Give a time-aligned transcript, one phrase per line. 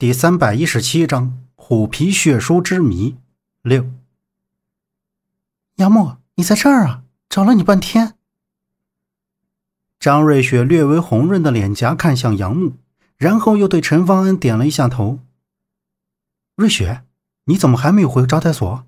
[0.00, 3.16] 第三百一十七章虎皮血书之谜
[3.62, 3.90] 六。
[5.74, 7.02] 杨木，你在这儿啊！
[7.28, 8.14] 找了你半天。
[9.98, 12.74] 张瑞雪略微红润的脸颊看向杨木，
[13.16, 15.18] 然后又对陈方安点了一下头。
[16.54, 17.02] 瑞雪，
[17.46, 18.86] 你怎么还没有回招待所？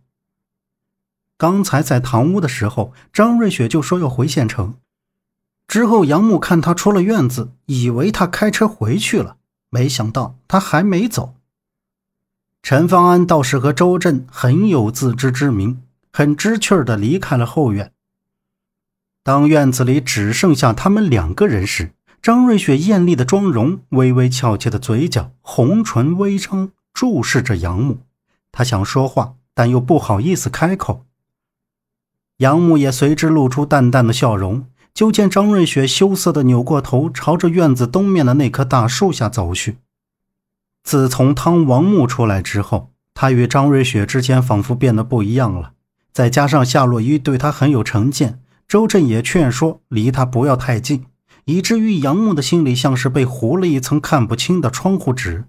[1.37, 4.77] 刚才在堂屋的时候，张瑞雪就说要回县城。
[5.67, 9.39] 之后，杨木看他出了院子，以为他开车回去了。
[9.71, 11.35] 没想到他还没走。
[12.63, 17.93] 陈方安倒是和周震很有自知之明，很知趣的离开了后院。
[19.23, 28.01] 当院子里只剩下他们两个人时，张瑞雪艳丽的妆容、微微翘起的嘴角、红唇微张，注视着杨木。
[28.53, 31.07] 她想说话，但又不好意思开口。
[32.39, 34.67] 杨木也随之露出淡淡的笑容。
[34.93, 39.79] 就见张瑞雪羞涩的扭过头，朝着院子东面的那棵大树下走去。
[40.83, 45.73] 自从汤王木出来之后，他与张瑞雪之间仿佛变得不一样了。
[46.13, 51.07] 再加上夏洛伊对他很有成见，周震也劝说离他不要太近，
[51.45, 55.45] 以至于杨木的心里像是被糊了一层看不清的窗户纸。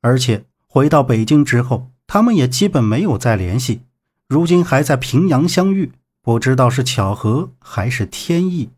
[0.00, 3.82] 而且回到北京之后，他们也基本没有再联系。
[4.28, 5.92] 如今还在平阳相遇。
[6.26, 8.72] 不知道是巧合还是天意。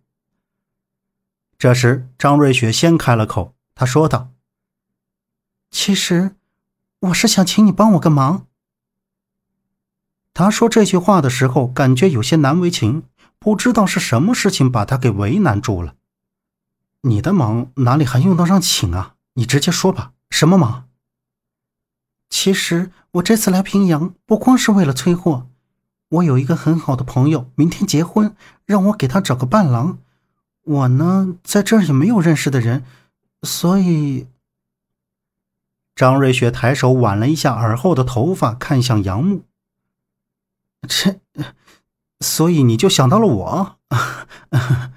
[1.57, 4.29] 这时，张瑞雪先开了口，她说道
[5.73, 6.37] ：“其实，
[7.01, 8.47] 我是想请你帮我个忙。”
[10.35, 13.05] 他说这句话的时候，感觉有些难为情，
[13.39, 15.95] 不知道是什么事情把他给为难住了。
[17.01, 19.15] 你的忙哪里还用得上请啊？
[19.37, 20.87] 你直接说吧，什么忙？
[22.29, 25.49] 其实我这次来平阳，不光是为了催货。
[26.11, 29.99] 我有一个很好的朋友，明天结婚，让我给他找个伴郎。
[30.65, 32.85] 我呢，在这儿也没有认识的人，
[33.43, 34.27] 所以……
[35.95, 39.43] 张瑞雪抬手挽了一下耳后的头发，看向杨木。
[40.87, 41.21] 这，
[42.21, 43.79] 所以你就想到了我？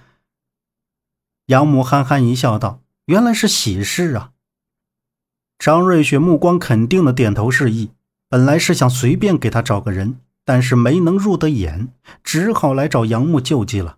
[1.47, 4.31] 杨木憨憨一笑，道：“原来是喜事啊。”
[5.58, 7.91] 张瑞雪目光肯定的点头示意，
[8.30, 10.19] 本来是想随便给他找个人。
[10.44, 11.90] 但是没能入得眼，
[12.24, 13.97] 只好来找杨木救济了。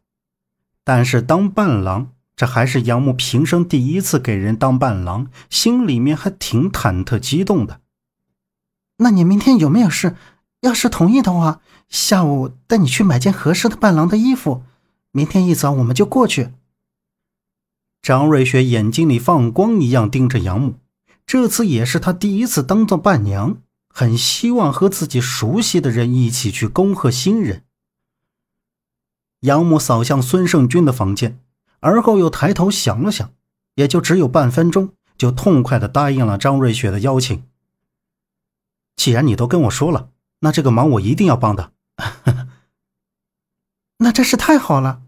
[0.84, 7.80] 但是当伴郎，这还是杨木平生第一次给人当伴郎，心里面还挺忐忑激动的。
[8.98, 10.16] 那你明天有没有事？
[10.62, 14.64] 要是同意的话，下午带你去买件合适的伴郎的衣服。
[15.12, 16.52] 明天一早我们就过去。
[18.02, 20.76] 张瑞雪眼睛里放光一样盯着杨木，
[21.26, 23.58] 这次也是她第一次当做伴娘。
[23.96, 27.64] 很希望和自己熟悉的人一起去恭贺新人。
[29.42, 31.40] 杨木扫向孙胜军的房间，
[31.80, 33.32] 而后又抬头想了想，
[33.76, 37.46] 也就只有半分钟，就痛快的答应了张瑞雪的邀请。
[38.96, 41.72] 既然你都跟我说了，那这个忙我一定要帮的。
[44.00, 45.04] 那真是太好了。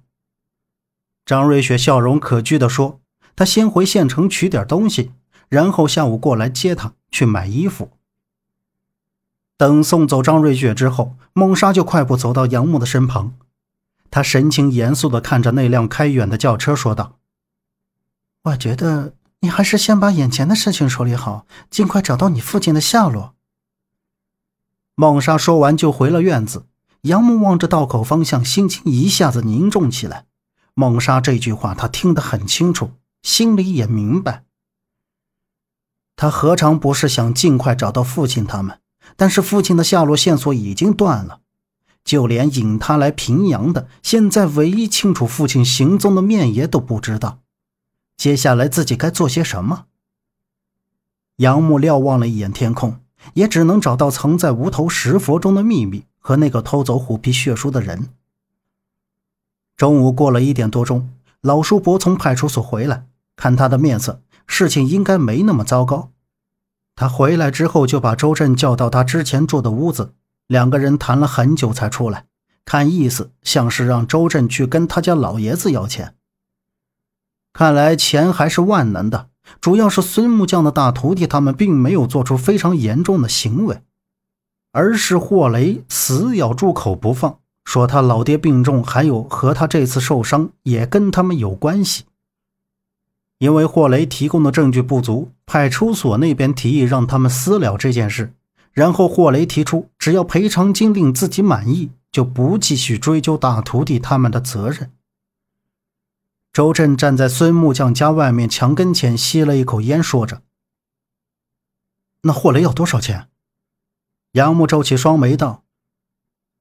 [1.25, 3.01] 张瑞雪笑容可掬的说
[3.35, 5.11] ：“她先回县城取点东西，
[5.49, 7.89] 然后下午过来接她去买衣服。”
[9.57, 13.33] 等送走张瑞雪之后，孟莎就快步走到杨木的身旁，
[14.11, 17.17] 她神情严肃地看着那辆开远的轿车，说道
[18.43, 23.35] ：“我觉得你还是先把眼前的事情处理好，尽快找到你父亲的下落。”
[24.95, 26.67] 孟莎说完就回了院子。
[27.01, 30.25] 杨木望着道口方向，心情一下子凝重起来。
[30.73, 34.43] 孟莎这句话他听得很清楚，心里也明白，
[36.15, 38.79] 他何尝不是想尽快找到父亲他们？
[39.15, 41.39] 但是父亲的下落线索已经断了，
[42.03, 47.39] 就连引他来平阳的，现在唯一清楚父亲行踪的面爷都不知道。
[48.17, 49.85] 接下来自己该做些什么？
[51.37, 52.99] 杨木瞭望了一眼天空，
[53.33, 58.09] 也只能找到藏在无头石佛中的秘密和那个偷走虎皮血书的人。
[59.75, 61.09] 中午过了一点多钟，
[61.41, 63.05] 老叔伯从派出所回来，
[63.35, 66.11] 看他的面色，事情应该没那么糟糕。
[66.95, 70.13] 他回来之后，就把周震叫到他之前住的屋子，
[70.47, 72.25] 两个人谈了很久才出来，
[72.63, 76.15] 看意思像是让周震去跟他家老爷子要钱。
[77.51, 79.27] 看来钱还是万能的，
[79.59, 83.81] 主要是孙木匠的大徒弟他们并没有做出非常严重的行为，
[84.71, 92.05] 而是霍雷死咬住口不放，说他老爹病重，还有和他这次受伤也跟他们有关系。
[93.37, 98.33] 因为霍雷提供的证据不足，派出所那边提议让他们私了这件事。
[98.71, 104.91] 然后霍雷提出，只要赔偿金令自己满意，就不继续追究大徒弟他们的责任。
[106.51, 110.41] 周震站在孙木匠家外面墙跟前，吸了一口烟，说着
[112.23, 113.27] ：“那霍雷要多少钱？
[114.31, 115.63] 杨木皱起双眉道：“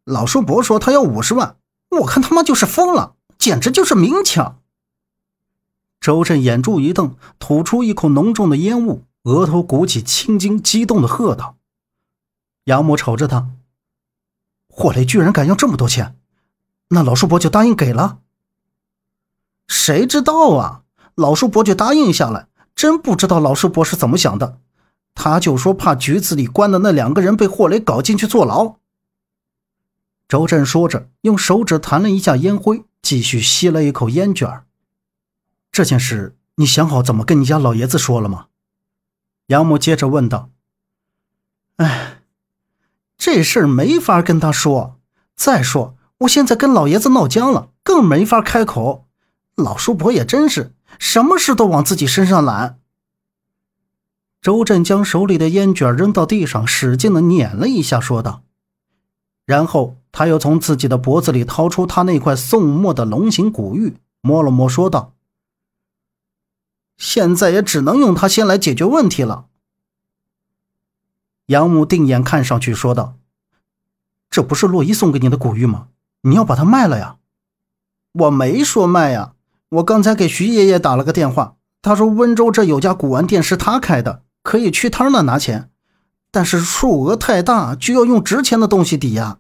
[0.05, 1.57] 老叔伯说他要五十万，
[2.01, 4.61] 我看他妈就是疯了，简直就是明抢。”
[6.05, 11.57] 周震眼珠一瞪，吐出一口浓重的烟雾，额头鼓起青筋，激动的喝道
[12.69, 13.49] ：“杨母瞅着他，
[14.69, 16.15] 霍雷居然敢要这么多钱，
[16.91, 18.19] 那老叔伯就答应给了？
[19.67, 20.83] 谁知道啊？
[21.15, 24.59] 老叔伯就答应下来。”真不知道老叔伯是怎么想的，
[25.15, 28.75] 他就说怕局子里关的那两个人被霍雷搞进去坐牢。
[30.29, 34.67] 周震说着，用手指弹了一下烟灰，继续吸了一口烟卷儿。
[35.75, 38.47] 这件事你想好怎么跟你家老爷子说了吗？
[39.49, 40.51] 杨木接着问道。
[41.79, 42.23] 哎，
[43.19, 45.01] 这事儿没法跟他说。
[45.35, 49.09] 再说我现在跟老爷子闹僵了，更没法开口。
[49.57, 50.73] 老叔伯也真是。
[51.01, 52.79] 什么事都往自己身上揽。
[54.41, 58.45] 周震将手里的烟卷扔到地上，使劲的捻了一下，说道
[59.45, 65.14] ：“然后他又从自己的脖子里掏出他那块宋末的龙形古玉，摸了摸，说道
[67.15, 69.47] ：‘现在也只能用它先来解决问题了。’”
[71.47, 73.15] 养母定眼看上去，说道
[74.29, 75.87] ：“这不是洛伊送给你的古玉吗？
[76.23, 77.19] 你要把它卖了呀
[78.11, 79.35] ？”“我没说卖呀。”
[79.77, 85.71] 我刚才给徐爷爷打了个电话，他说温州这有家古玩店是他开的，可以去他那拿钱，
[86.33, 89.39] 但是数额太大，就要用值钱的东西抵押。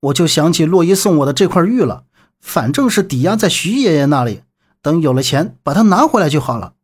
[0.00, 2.04] 我就想起洛伊送我的这块玉了，
[2.40, 4.42] 反正是抵押在徐爷爷那里，
[4.82, 6.74] 等有了钱把它拿回来就好了。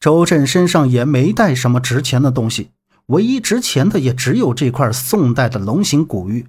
[0.00, 2.70] 周震身上也没带什么值钱的东西，
[3.06, 6.46] 唯一值钱的也只有这块宋代的龙形古玉。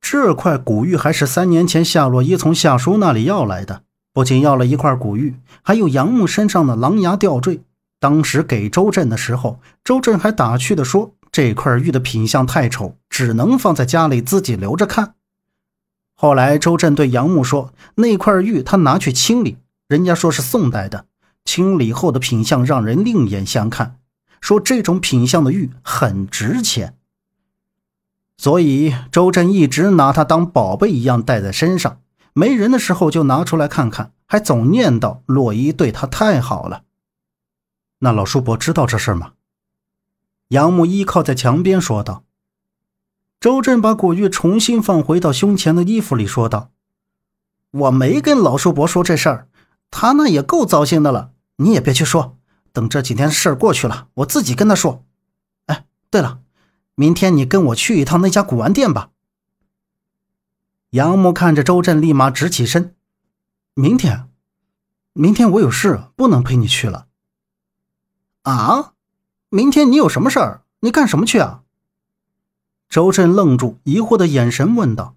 [0.00, 7.62] 这块古玉还是三年前夏洛伊从夏叔那里要来的，不仅要了一块古玉，还有杨木身上的狼牙吊坠。
[7.98, 15.14] 当时给周震的时候，周震还打趣的说：“这块玉的品相太丑，只能放在家里自己留着看。”
[16.18, 21.04] 后来周震对杨木说：“那块玉他拿去清理，人家说是宋代的，
[21.44, 23.98] 清理后的品相让人另眼相看，
[24.40, 26.96] 说这种品相的玉很值钱。”
[28.38, 32.00] 所以，周震一直拿它当宝贝一样带在身上，
[32.32, 36.84] 没人的时候就拿出来看看，还总念叨洛伊对他太好了。
[37.98, 39.32] 那老叔伯知道这事吗？
[40.48, 42.24] 杨木依靠在墙边说道。
[43.46, 46.72] 周震把古玉重新放回到胸前的衣服里，说道
[47.70, 49.48] ：“我没跟老叔伯说这事儿，
[49.88, 51.30] 他那也够糟心的了。
[51.58, 52.36] 你也别去说，
[52.72, 55.04] 等这几天事儿过去了，我自己跟他说。
[55.66, 56.40] 哎，对了。”
[56.96, 59.10] 明天你跟我去一趟那家古玩店吧。
[60.90, 62.96] 杨木看着周震，立马直起身。
[63.74, 64.28] 明天，
[65.12, 67.06] 明天我有事，不能陪你去了。
[68.42, 68.94] 啊？
[69.50, 70.64] 明天你有什么事儿？
[70.80, 71.62] 你干什么去啊？
[72.88, 75.16] 周震愣住，疑惑的眼神问道。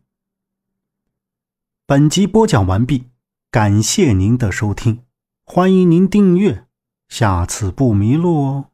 [1.85, 3.05] 本集播讲完毕，
[3.49, 5.03] 感谢您的收听，
[5.43, 6.65] 欢迎您订阅，
[7.07, 8.68] 下次不迷路哦。